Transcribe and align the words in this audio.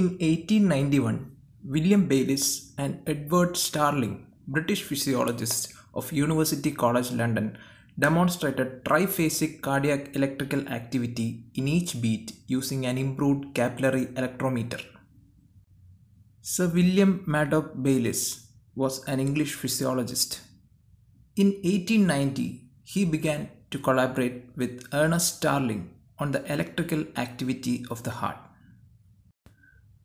In 0.00 0.06
1891, 0.12 1.36
William 1.62 2.06
Bayliss 2.06 2.72
and 2.78 3.02
Edward 3.06 3.54
Starling, 3.54 4.14
British 4.48 4.82
physiologists 4.82 5.74
of 5.92 6.10
University 6.10 6.70
College 6.72 7.10
London, 7.12 7.58
demonstrated 7.98 8.82
triphasic 8.86 9.60
cardiac 9.60 10.16
electrical 10.16 10.66
activity 10.68 11.44
in 11.54 11.68
each 11.68 12.00
beat 12.00 12.32
using 12.46 12.86
an 12.86 12.96
improved 12.96 13.54
capillary 13.54 14.06
electrometer. 14.20 14.80
Sir 16.40 16.68
William 16.68 17.22
Madoc 17.26 17.82
Bayliss 17.82 18.46
was 18.74 19.04
an 19.04 19.20
English 19.20 19.52
physiologist. 19.52 20.40
In 21.36 21.48
1890, 21.62 22.70
he 22.84 23.04
began 23.04 23.50
to 23.70 23.78
collaborate 23.78 24.44
with 24.56 24.86
Ernest 24.94 25.36
Starling 25.36 25.90
on 26.18 26.32
the 26.32 26.42
electrical 26.50 27.04
activity 27.18 27.84
of 27.90 28.02
the 28.02 28.12
heart. 28.22 28.38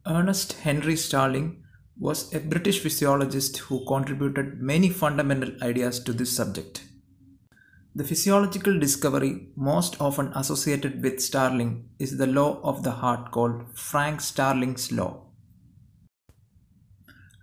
Ernest 0.08 0.54
Henry 0.54 0.96
Starling 0.96 1.64
was 1.98 2.32
a 2.32 2.40
British 2.40 2.80
physiologist 2.80 3.58
who 3.58 3.84
contributed 3.88 4.62
many 4.62 4.88
fundamental 4.88 5.52
ideas 5.64 6.00
to 6.02 6.14
this 6.14 6.36
subject. 6.36 6.84
The 7.96 8.04
physiological 8.04 8.78
discovery 8.78 9.48
most 9.56 10.00
often 10.00 10.28
associated 10.36 11.02
with 11.02 11.24
Starling 11.24 11.90
is 11.98 12.18
the 12.18 12.28
law 12.28 12.62
of 12.62 12.84
the 12.84 12.92
heart 12.92 13.32
called 13.32 13.64
Frank 13.74 14.22
Starling's 14.22 14.92
law. 14.92 15.24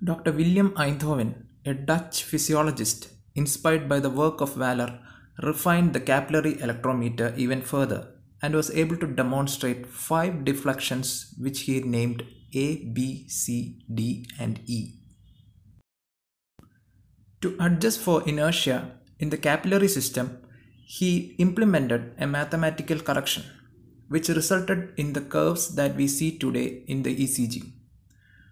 Dr. 0.05 0.31
William 0.31 0.71
Einthoven, 0.77 1.47
a 1.67 1.75
Dutch 1.75 2.23
physiologist 2.23 3.09
inspired 3.35 3.89
by 3.89 3.99
the 3.99 4.11
work 4.11 4.41
of 4.41 4.57
Waller, 4.57 5.01
refined 5.43 5.95
the 5.95 6.01
capillary 6.01 6.55
electrometer 6.55 7.37
even 7.37 7.61
further 7.61 8.13
and 8.41 8.55
was 8.55 8.71
able 8.71 8.97
to 8.99 9.07
demonstrate 9.09 9.85
five 9.87 10.45
deflections 10.45 11.35
which 11.39 11.63
he 11.63 11.81
named 11.81 12.23
A, 12.55 12.77
B, 12.77 13.27
C, 13.29 13.83
D, 13.93 14.27
and 14.39 14.61
E. 14.67 14.95
To 17.41 17.57
adjust 17.59 18.01
for 18.01 18.23
inertia 18.29 18.99
in 19.19 19.31
the 19.31 19.39
capillary 19.39 19.89
system, 19.89 20.39
he 20.85 21.35
implemented 21.39 22.15
a 22.19 22.27
mathematical 22.27 22.99
correction 22.99 23.45
which 24.09 24.29
resulted 24.29 24.93
in 24.97 25.15
the 25.15 25.23
curves 25.23 25.75
that 25.75 25.97
we 25.97 26.07
see 26.07 26.37
today 26.37 26.85
in 26.87 27.03
the 27.03 27.17
ECG. 27.17 27.73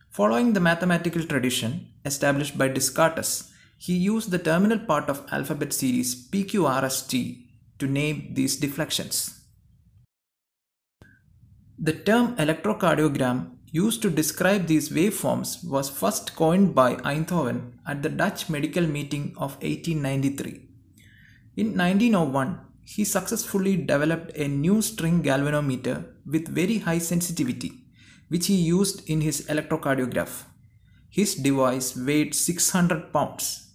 Following 0.08 0.54
the 0.54 0.60
mathematical 0.60 1.22
tradition 1.22 1.88
established 2.04 2.56
by 2.56 2.68
Descartes, 2.68 3.50
he 3.76 3.94
used 3.94 4.30
the 4.30 4.38
terminal 4.38 4.78
part 4.78 5.08
of 5.08 5.26
alphabet 5.30 5.72
series 5.72 6.28
PQRST 6.30 7.46
to 7.78 7.86
name 7.86 8.32
these 8.34 8.56
deflections. 8.56 9.40
The 11.78 11.92
term 11.92 12.36
electrocardiogram 12.36 13.56
used 13.72 14.02
to 14.02 14.10
describe 14.10 14.66
these 14.66 14.88
waveforms 14.88 15.64
was 15.64 15.88
first 15.88 16.34
coined 16.34 16.74
by 16.74 16.96
Einthoven 16.96 17.72
at 17.86 18.02
the 18.02 18.08
Dutch 18.08 18.48
medical 18.48 18.86
meeting 18.86 19.32
of 19.36 19.52
1893. 19.62 20.68
In 21.56 21.76
1901, 21.76 22.60
he 22.82 23.04
successfully 23.04 23.76
developed 23.76 24.36
a 24.36 24.48
new 24.48 24.82
string 24.82 25.22
galvanometer 25.22 26.04
with 26.26 26.48
very 26.48 26.78
high 26.78 26.98
sensitivity, 26.98 27.84
which 28.28 28.47
he 28.47 28.54
used 28.54 29.08
in 29.08 29.20
his 29.20 29.47
electrocardiograph. 29.47 30.44
His 31.08 31.34
device 31.34 31.97
weighed 31.97 32.34
600 32.34 33.12
pounds. 33.12 33.69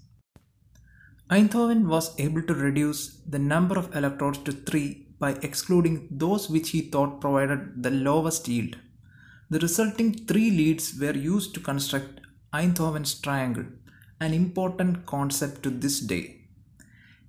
Einthoven 1.29 1.87
was 1.87 2.17
able 2.19 2.41
to 2.43 2.53
reduce 2.53 3.21
the 3.27 3.39
number 3.39 3.77
of 3.77 3.95
electrodes 3.95 4.39
to 4.39 4.51
3 4.51 5.07
by 5.19 5.31
excluding 5.41 6.07
those 6.11 6.49
which 6.49 6.69
he 6.71 6.81
thought 6.81 7.21
provided 7.21 7.81
the 7.81 7.89
lowest 7.89 8.47
yield. 8.47 8.75
The 9.49 9.59
resulting 9.59 10.25
three 10.25 10.49
leads 10.49 10.99
were 10.99 11.15
used 11.15 11.53
to 11.53 11.59
construct 11.59 12.21
Einthoven's 12.51 13.13
triangle, 13.21 13.65
an 14.19 14.33
important 14.33 15.05
concept 15.05 15.61
to 15.63 15.69
this 15.69 15.99
day. 15.99 16.41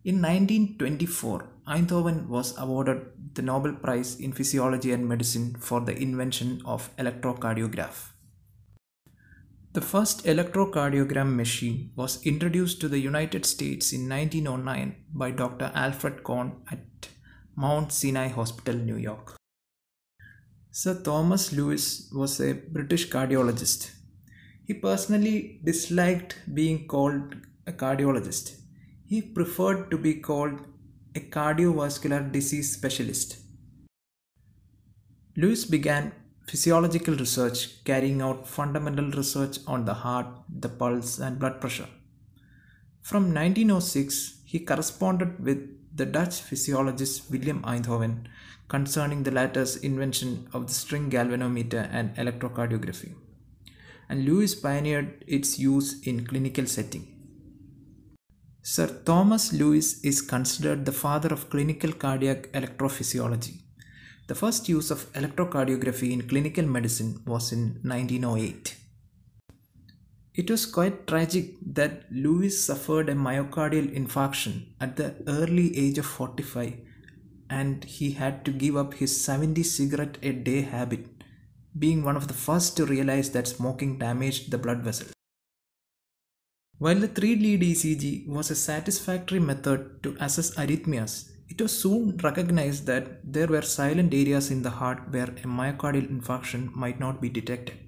In 0.03 0.23
1924, 0.23 1.49
Einthoven 1.67 2.29
was 2.29 2.57
awarded 2.57 3.03
the 3.35 3.43
Nobel 3.43 3.73
Prize 3.73 4.19
in 4.19 4.33
Physiology 4.33 4.93
and 4.93 5.07
Medicine 5.07 5.57
for 5.59 5.81
the 5.81 5.95
invention 5.95 6.63
of 6.65 6.95
electrocardiograph. 6.97 8.13
The 9.75 9.83
first 9.83 10.25
electrocardiogram 10.25 11.35
machine 11.35 11.91
was 11.97 12.25
introduced 12.25 12.81
to 12.81 12.89
the 12.89 12.99
United 12.99 13.45
States 13.45 13.93
in 13.93 14.09
1909 14.09 14.97
by 15.13 15.33
Dr. 15.33 15.71
Alfred 15.75 16.23
Cohn 16.25 16.63
at 16.71 17.09
Mount 17.57 17.93
Sinai 17.93 18.29
Hospital, 18.29 18.75
New 18.75 18.97
York. 18.97 19.37
Sir 20.79 20.93
Thomas 21.05 21.45
Lewis 21.55 21.85
was 22.13 22.33
a 22.39 22.53
British 22.53 23.09
cardiologist. 23.09 23.93
He 24.67 24.75
personally 24.75 25.59
disliked 25.65 26.37
being 26.53 26.87
called 26.87 27.37
a 27.67 27.73
cardiologist. 27.73 28.57
He 29.07 29.23
preferred 29.23 29.91
to 29.91 29.97
be 29.97 30.17
called 30.17 30.59
a 31.15 31.21
cardiovascular 31.21 32.31
disease 32.31 32.75
specialist. 32.75 33.39
Lewis 35.35 35.65
began 35.65 36.13
physiological 36.47 37.15
research, 37.15 37.83
carrying 37.85 38.21
out 38.21 38.47
fundamental 38.47 39.11
research 39.13 39.57
on 39.67 39.87
the 39.87 39.95
heart, 39.95 40.27
the 40.51 40.69
pulse, 40.69 41.19
and 41.19 41.39
blood 41.39 41.59
pressure. 41.59 41.89
From 43.01 43.33
1906, 43.33 44.43
he 44.45 44.59
corresponded 44.59 45.43
with 45.43 45.63
the 45.97 46.07
Dutch 46.07 46.41
physiologist 46.43 47.31
William 47.31 47.63
Einthoven 47.63 48.27
concerning 48.69 49.23
the 49.23 49.31
latter's 49.31 49.77
invention 49.77 50.49
of 50.53 50.67
the 50.67 50.75
string 50.75 51.11
galvanometer 51.11 51.89
and 51.91 52.15
electrocardiography, 52.17 53.15
and 54.09 54.25
Lewis 54.25 54.55
pioneered 54.55 55.25
its 55.27 55.59
use 55.59 56.01
in 56.03 56.27
clinical 56.27 56.67
setting. 56.67 57.07
Sir 58.63 58.89
Thomas 59.05 59.53
Lewis 59.53 60.03
is 60.05 60.21
considered 60.21 60.85
the 60.85 60.93
father 60.93 61.29
of 61.29 61.49
clinical 61.49 61.93
cardiac 61.93 62.51
electrophysiology. 62.53 63.61
The 64.27 64.35
first 64.35 64.69
use 64.69 64.91
of 64.91 65.11
electrocardiography 65.13 66.11
in 66.13 66.29
clinical 66.29 66.67
medicine 66.67 67.23
was 67.27 67.53
in 67.53 67.79
1908. 67.83 68.77
It 70.37 70.51
was 70.51 70.67
quite 70.67 71.07
tragic 71.07 71.55
that 71.77 72.03
Lewis 72.13 72.63
suffered 72.63 73.09
a 73.09 73.15
myocardial 73.15 73.89
infarction 73.99 74.67
at 74.79 74.97
the 74.97 75.15
early 75.27 75.75
age 75.79 75.97
of 75.97 76.05
45 76.05 76.75
and 77.49 77.83
he 77.85 78.11
had 78.11 78.45
to 78.45 78.51
give 78.51 78.77
up 78.77 78.93
his 78.95 79.19
70 79.25 79.63
cigarette 79.63 80.19
a 80.23 80.33
day 80.33 80.61
habit, 80.61 81.07
being 81.79 82.03
one 82.03 82.17
of 82.17 82.29
the 82.29 82.35
first 82.35 82.77
to 82.77 82.85
realize 82.85 83.31
that 83.31 83.49
smoking 83.49 83.99
damaged 83.99 84.51
the 84.51 84.59
blood 84.59 84.81
vessels. 84.81 85.13
While 86.77 86.97
the 86.97 87.09
3 87.09 87.37
lead 87.37 87.63
ECG 87.63 88.29
was 88.29 88.51
a 88.51 88.57
satisfactory 88.57 89.41
method 89.41 90.03
to 90.03 90.19
assess 90.21 90.55
arrhythmias, 90.57 91.31
it 91.49 91.63
was 91.63 91.81
soon 91.81 92.19
recognized 92.19 92.85
that 92.87 93.21
there 93.25 93.47
were 93.47 93.63
silent 93.63 94.13
areas 94.13 94.51
in 94.51 94.61
the 94.61 94.77
heart 94.83 95.11
where 95.11 95.29
a 95.29 95.49
myocardial 95.61 96.11
infarction 96.11 96.75
might 96.75 97.01
not 97.01 97.23
be 97.23 97.31
detected. 97.31 97.86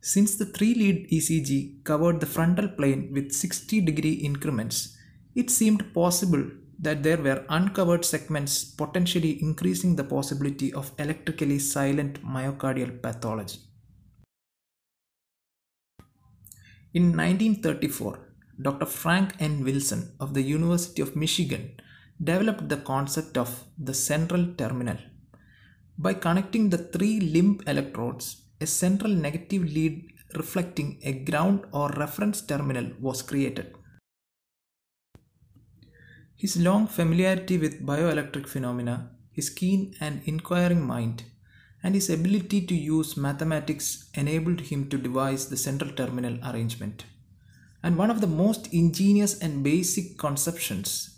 Since 0.00 0.36
the 0.36 0.46
3 0.46 0.74
lead 0.74 1.10
ECG 1.10 1.82
covered 1.84 2.20
the 2.20 2.26
frontal 2.26 2.68
plane 2.68 3.10
with 3.12 3.32
60 3.32 3.80
degree 3.80 4.12
increments, 4.12 4.96
it 5.34 5.50
seemed 5.50 5.92
possible 5.92 6.44
that 6.78 7.02
there 7.02 7.16
were 7.16 7.44
uncovered 7.48 8.04
segments 8.04 8.64
potentially 8.64 9.42
increasing 9.42 9.96
the 9.96 10.04
possibility 10.04 10.72
of 10.72 10.92
electrically 10.98 11.58
silent 11.58 12.22
myocardial 12.24 13.00
pathology. 13.02 13.60
In 16.94 17.16
1934, 17.16 18.18
Dr. 18.62 18.86
Frank 18.86 19.34
N. 19.38 19.64
Wilson 19.64 20.12
of 20.18 20.32
the 20.32 20.42
University 20.42 21.02
of 21.02 21.14
Michigan 21.14 21.72
developed 22.22 22.68
the 22.68 22.78
concept 22.78 23.36
of 23.36 23.64
the 23.78 23.92
central 23.92 24.54
terminal. 24.54 24.96
By 25.98 26.14
connecting 26.14 26.70
the 26.70 26.78
three 26.78 27.20
limb 27.20 27.60
electrodes, 27.66 28.45
a 28.60 28.66
central 28.66 29.12
negative 29.12 29.64
lead 29.64 30.12
reflecting 30.34 30.98
a 31.02 31.12
ground 31.12 31.64
or 31.72 31.88
reference 31.90 32.40
terminal 32.40 32.90
was 33.00 33.22
created. 33.22 33.74
His 36.36 36.56
long 36.56 36.86
familiarity 36.86 37.56
with 37.58 37.84
bioelectric 37.84 38.46
phenomena, 38.46 39.10
his 39.32 39.48
keen 39.50 39.94
and 40.00 40.22
inquiring 40.26 40.86
mind, 40.86 41.24
and 41.82 41.94
his 41.94 42.10
ability 42.10 42.60
to 42.66 42.74
use 42.74 43.16
mathematics 43.16 44.10
enabled 44.14 44.60
him 44.62 44.88
to 44.90 44.98
devise 44.98 45.48
the 45.48 45.56
central 45.56 45.90
terminal 45.92 46.38
arrangement. 46.44 47.04
And 47.82 47.96
one 47.96 48.10
of 48.10 48.20
the 48.20 48.26
most 48.26 48.72
ingenious 48.72 49.38
and 49.38 49.62
basic 49.62 50.18
conceptions 50.18 51.16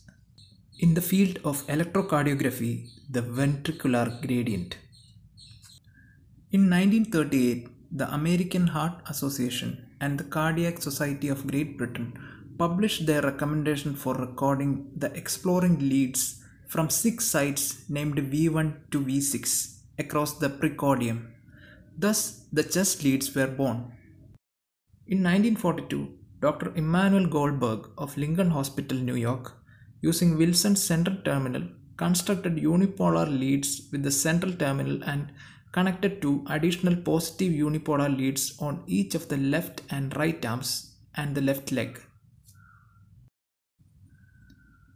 in 0.78 0.94
the 0.94 1.00
field 1.00 1.38
of 1.44 1.66
electrocardiography, 1.66 2.88
the 3.10 3.22
ventricular 3.22 4.20
gradient. 4.24 4.76
In 6.50 6.70
1938, 6.70 7.68
the 7.92 8.10
American 8.10 8.68
Heart 8.68 9.02
Association 9.10 9.86
and 10.00 10.16
the 10.16 10.24
Cardiac 10.24 10.80
Society 10.80 11.28
of 11.28 11.46
Great 11.46 11.76
Britain 11.76 12.18
published 12.56 13.04
their 13.04 13.20
recommendation 13.20 13.94
for 13.94 14.14
recording 14.14 14.90
the 14.96 15.12
exploring 15.12 15.78
leads 15.78 16.42
from 16.66 16.88
six 16.88 17.26
sites 17.26 17.84
named 17.90 18.16
V1 18.16 18.90
to 18.92 19.00
V6 19.02 19.80
across 19.98 20.38
the 20.38 20.48
precordium. 20.48 21.26
Thus, 21.98 22.46
the 22.50 22.64
chest 22.64 23.04
leads 23.04 23.34
were 23.34 23.46
born. 23.46 23.92
In 25.06 25.22
1942, 25.22 26.08
Dr. 26.40 26.72
Emanuel 26.76 27.26
Goldberg 27.26 27.90
of 27.98 28.16
Lincoln 28.16 28.52
Hospital, 28.52 28.96
New 28.96 29.16
York, 29.16 29.52
using 30.00 30.38
Wilson's 30.38 30.82
central 30.82 31.18
terminal, 31.26 31.64
constructed 31.98 32.56
unipolar 32.56 33.28
leads 33.28 33.82
with 33.92 34.02
the 34.02 34.10
central 34.10 34.54
terminal 34.54 35.04
and 35.04 35.30
connected 35.72 36.20
to 36.22 36.44
additional 36.48 36.96
positive 36.96 37.52
unipolar 37.52 38.14
leads 38.14 38.60
on 38.60 38.82
each 38.86 39.14
of 39.14 39.28
the 39.28 39.36
left 39.36 39.82
and 39.90 40.16
right 40.16 40.44
arms 40.44 40.96
and 41.14 41.34
the 41.34 41.40
left 41.40 41.72
leg. 41.72 42.00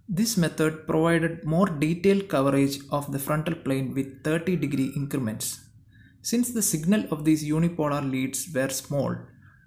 This 0.09 0.37
method 0.37 0.87
provided 0.87 1.45
more 1.45 1.67
detailed 1.67 2.29
coverage 2.29 2.79
of 2.91 3.13
the 3.13 3.19
frontal 3.19 3.55
plane 3.55 3.95
with 3.95 4.23
30 4.25 4.57
degree 4.57 4.93
increments. 4.95 5.61
Since 6.21 6.51
the 6.51 6.63
signal 6.63 7.07
of 7.11 7.25
these 7.25 7.45
unipolar 7.45 8.09
leads 8.09 8.49
were 8.55 8.69
small, 8.69 9.17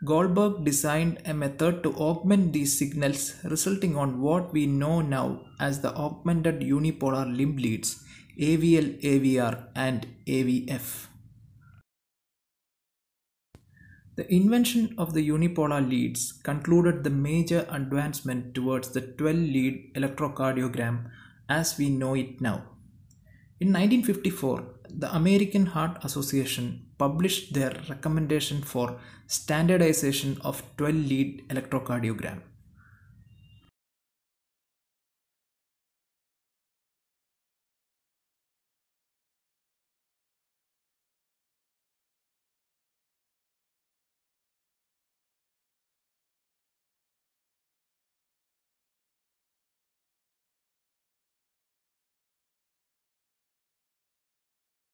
Goldberg 0.03 0.63
designed 0.63 1.21
a 1.25 1.33
method 1.33 1.81
to 1.83 1.93
augment 1.95 2.53
these 2.53 2.77
signals 2.77 3.35
resulting 3.43 3.95
on 3.97 4.21
what 4.21 4.53
we 4.53 4.67
know 4.67 5.01
now 5.01 5.41
as 5.59 5.81
the 5.81 5.95
augmented 5.95 6.59
unipolar 6.59 7.25
limb 7.35 7.57
leads 7.57 8.04
AVL, 8.39 9.01
AVR 9.01 9.67
and 9.75 10.07
AVF. 10.27 11.07
The 14.17 14.33
invention 14.33 14.95
of 14.97 15.13
the 15.13 15.27
unipolar 15.27 15.87
leads 15.87 16.31
concluded 16.31 17.03
the 17.03 17.09
major 17.09 17.65
advancement 17.69 18.53
towards 18.53 18.89
the 18.89 19.01
12 19.01 19.35
lead 19.35 19.93
electrocardiogram 19.93 21.09
as 21.49 21.77
we 21.77 21.89
know 21.89 22.13
it 22.13 22.39
now. 22.39 22.63
In 23.59 23.73
1954, 23.73 24.63
the 24.89 25.13
American 25.13 25.65
Heart 25.65 26.03
Association 26.03 26.87
published 26.97 27.53
their 27.53 27.73
recommendation 27.89 28.61
for 28.61 28.99
standardization 29.27 30.37
of 30.41 30.63
12 30.77 30.95
lead 30.95 31.49
electrocardiogram. 31.49 32.41